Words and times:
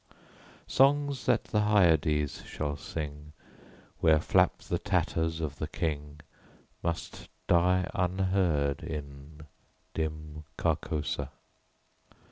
Songs 0.65 1.27
that 1.27 1.43
the 1.43 1.59
Hyades 1.61 2.41
shall 2.47 2.75
sing, 2.75 3.33
Where 3.99 4.19
flap 4.19 4.57
the 4.63 4.79
tatters 4.79 5.39
of 5.39 5.57
the 5.59 5.67
King, 5.67 6.21
Must 6.81 7.29
die 7.47 7.87
unheard 7.93 8.81
in 8.81 9.41
Dim 9.93 10.45
Carcosa. 10.57 11.29